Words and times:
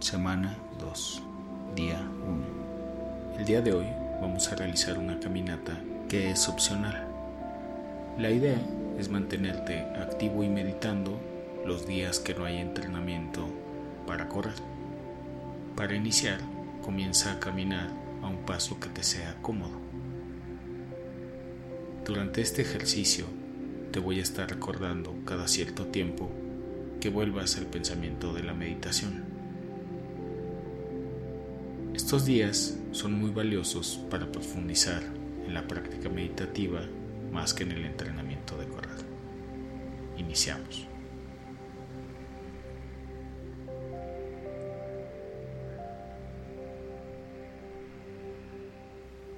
semana 0.00 0.56
2, 0.78 1.22
día 1.76 2.00
1. 2.00 3.38
El 3.38 3.44
día 3.44 3.60
de 3.60 3.74
hoy 3.74 3.86
vamos 4.22 4.50
a 4.50 4.56
realizar 4.56 4.96
una 4.96 5.20
caminata 5.20 5.78
que 6.08 6.30
es 6.30 6.48
opcional. 6.48 7.06
La 8.18 8.30
idea 8.30 8.58
es 8.98 9.10
mantenerte 9.10 9.80
activo 10.00 10.42
y 10.42 10.48
meditando 10.48 11.20
los 11.66 11.86
días 11.86 12.18
que 12.18 12.34
no 12.34 12.46
hay 12.46 12.56
entrenamiento 12.56 13.46
para 14.06 14.26
correr. 14.28 14.54
Para 15.76 15.94
iniciar, 15.94 16.40
comienza 16.82 17.32
a 17.32 17.40
caminar 17.40 17.90
a 18.22 18.28
un 18.28 18.38
paso 18.46 18.80
que 18.80 18.88
te 18.88 19.02
sea 19.02 19.36
cómodo. 19.42 19.78
Durante 22.06 22.40
este 22.40 22.62
ejercicio 22.62 23.26
te 23.92 24.00
voy 24.00 24.18
a 24.18 24.22
estar 24.22 24.48
recordando 24.48 25.14
cada 25.26 25.46
cierto 25.46 25.86
tiempo 25.86 26.30
que 27.00 27.10
vuelvas 27.10 27.58
al 27.58 27.66
pensamiento 27.66 28.32
de 28.32 28.42
la 28.42 28.54
meditación. 28.54 29.29
Estos 32.10 32.26
días 32.26 32.76
son 32.90 33.12
muy 33.12 33.30
valiosos 33.30 34.04
para 34.10 34.32
profundizar 34.32 35.00
en 35.46 35.54
la 35.54 35.68
práctica 35.68 36.08
meditativa 36.08 36.80
más 37.30 37.54
que 37.54 37.62
en 37.62 37.70
el 37.70 37.84
entrenamiento 37.84 38.58
de 38.58 38.66
correr. 38.66 38.98
Iniciamos. 40.18 40.88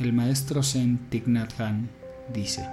El 0.00 0.12
maestro 0.12 0.64
Zen 0.64 1.08
Thich 1.08 1.26
dice, 2.34 2.68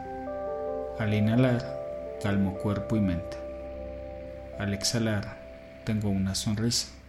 al 0.98 1.14
inhalar, 1.14 2.18
calmo 2.20 2.56
cuerpo 2.56 2.96
y 2.96 3.00
mente. 3.00 3.38
Al 4.58 4.74
exhalar, 4.74 5.84
tengo 5.86 6.10
una 6.10 6.34
sonrisa. 6.34 7.03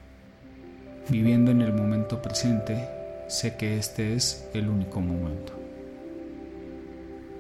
Viviendo 1.11 1.51
en 1.51 1.61
el 1.61 1.75
momento 1.75 2.23
presente, 2.23 2.89
sé 3.29 3.57
que 3.57 3.77
este 3.77 4.15
es 4.15 4.49
el 4.55 4.71
único 4.71 5.03
momento. 5.03 5.53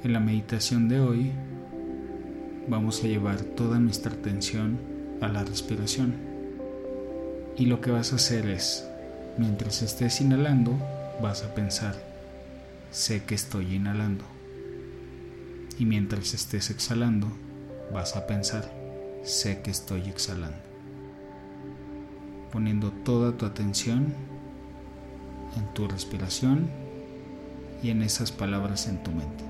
En 0.02 0.12
la 0.12 0.20
meditación 0.20 0.86
de 0.90 1.00
hoy, 1.00 1.32
vamos 2.68 3.02
a 3.02 3.06
llevar 3.06 3.40
toda 3.40 3.78
nuestra 3.78 4.12
atención 4.12 4.78
a 5.22 5.28
la 5.28 5.44
respiración. 5.44 6.14
Y 7.56 7.64
lo 7.64 7.80
que 7.80 7.90
vas 7.90 8.12
a 8.12 8.16
hacer 8.16 8.50
es, 8.50 8.86
mientras 9.38 9.80
estés 9.80 10.20
inhalando, 10.20 10.76
vas 11.22 11.42
a 11.42 11.54
pensar, 11.54 11.94
sé 12.90 13.24
que 13.24 13.34
estoy 13.34 13.76
inhalando. 13.76 14.26
Y 15.78 15.86
mientras 15.86 16.34
estés 16.34 16.68
exhalando, 16.68 17.28
vas 17.94 18.14
a 18.14 18.26
pensar, 18.26 18.70
sé 19.22 19.62
que 19.62 19.70
estoy 19.70 20.02
exhalando 20.02 20.73
poniendo 22.54 22.92
toda 22.92 23.36
tu 23.36 23.46
atención 23.46 24.14
en 25.56 25.74
tu 25.74 25.88
respiración 25.88 26.70
y 27.82 27.90
en 27.90 28.00
esas 28.00 28.30
palabras 28.30 28.86
en 28.86 29.02
tu 29.02 29.10
mente. 29.10 29.44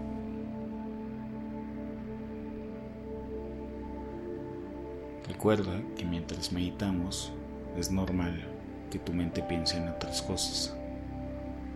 Recuerda 5.28 5.82
que 5.98 6.06
mientras 6.06 6.50
meditamos 6.50 7.30
es 7.76 7.90
normal 7.90 8.42
que 8.90 8.98
tu 8.98 9.12
mente 9.12 9.42
piense 9.42 9.76
en 9.76 9.90
otras 9.90 10.22
cosas. 10.22 10.74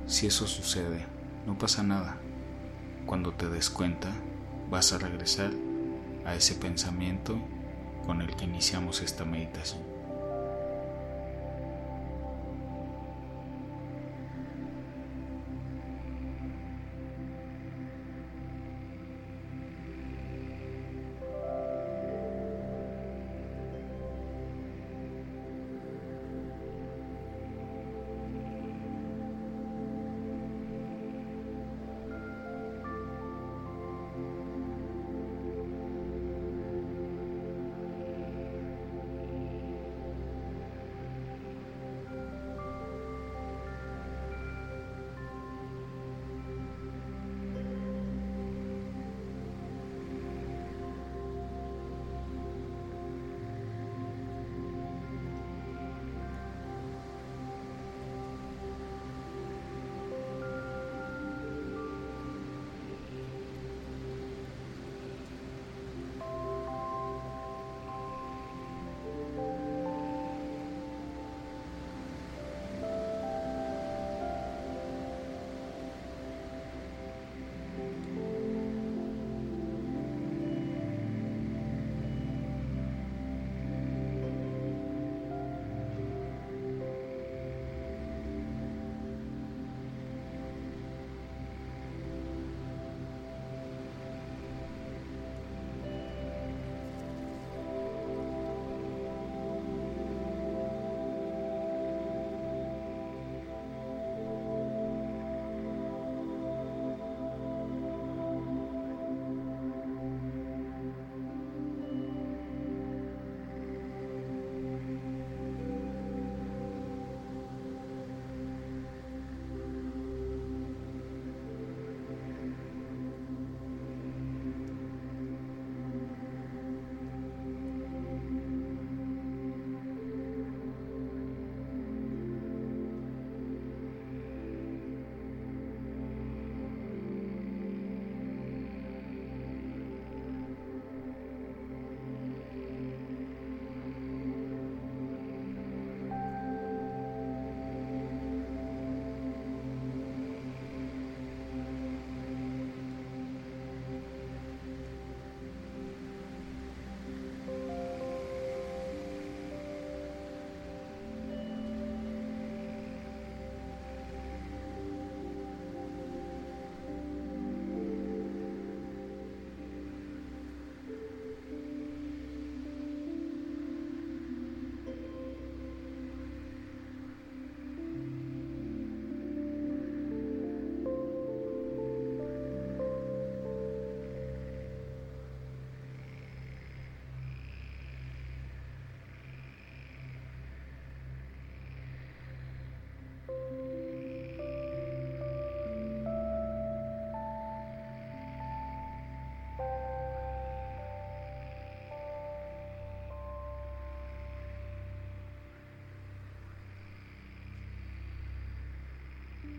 Si 0.06 0.26
eso 0.26 0.46
sucede, 0.46 1.04
no 1.46 1.58
pasa 1.58 1.82
nada. 1.82 2.16
Cuando 3.04 3.34
te 3.34 3.50
des 3.50 3.68
cuenta, 3.68 4.10
vas 4.70 4.94
a 4.94 4.98
regresar 4.98 5.50
a 6.24 6.34
ese 6.34 6.54
pensamiento 6.54 7.38
con 8.06 8.22
el 8.22 8.34
que 8.34 8.46
iniciamos 8.46 9.02
esta 9.02 9.26
meditación. 9.26 9.97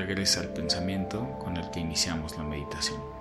regresa 0.00 0.40
al 0.40 0.48
pensamiento 0.48 1.38
con 1.38 1.56
el 1.58 1.70
que 1.70 1.80
iniciamos 1.80 2.36
la 2.38 2.44
meditación. 2.44 3.19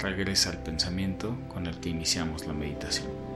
Regresa 0.00 0.50
al 0.50 0.58
pensamiento 0.58 1.36
con 1.48 1.66
el 1.66 1.78
que 1.78 1.90
iniciamos 1.90 2.46
la 2.46 2.52
meditación. 2.52 3.29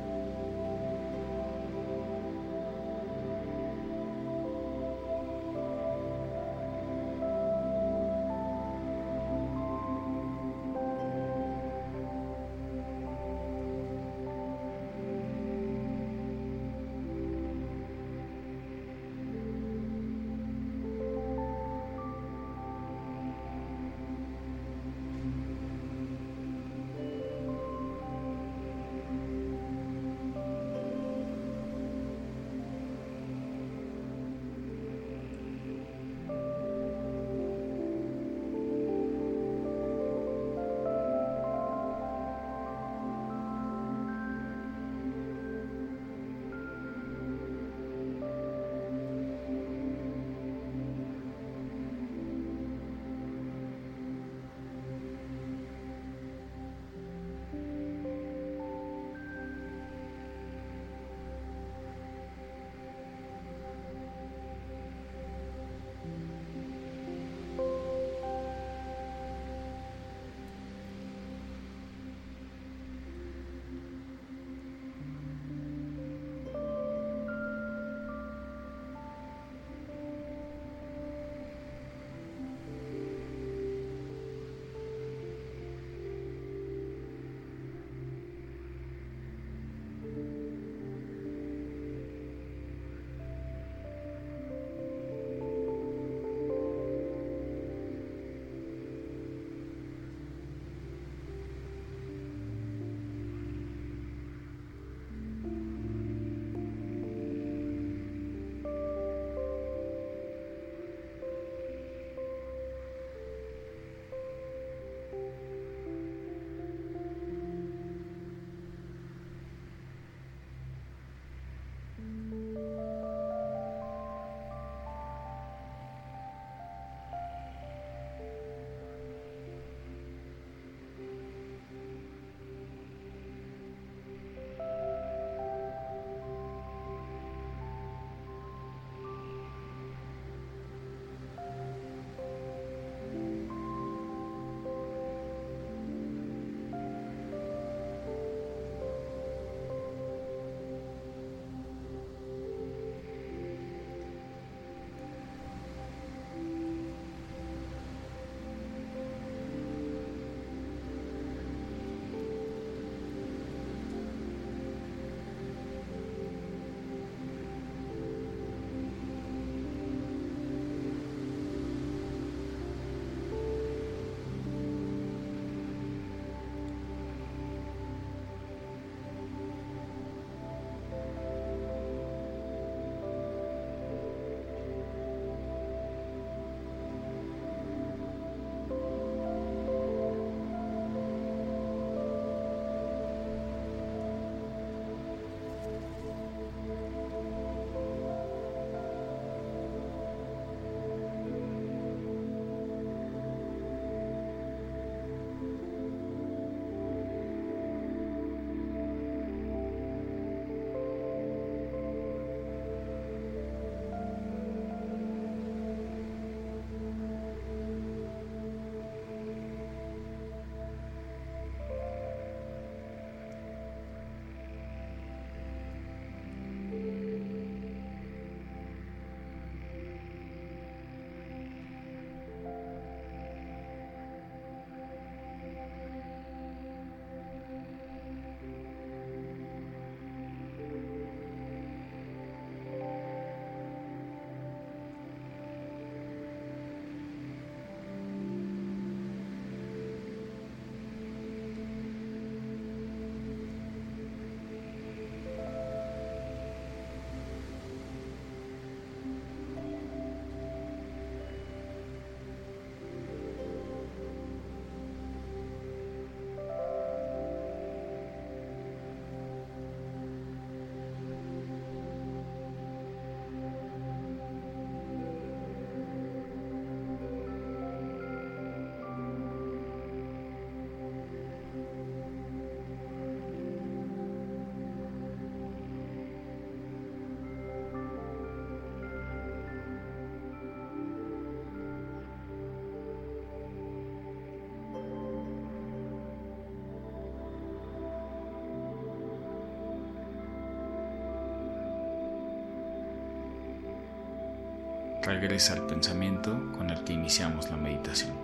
Regresa 305.04 305.52
al 305.52 305.66
pensamiento 305.66 306.50
con 306.56 306.70
el 306.70 306.82
que 306.84 306.94
iniciamos 306.94 307.50
la 307.50 307.56
meditación. 307.56 308.23